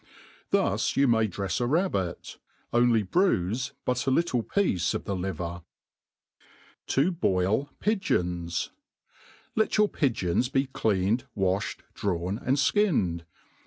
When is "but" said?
3.85-4.07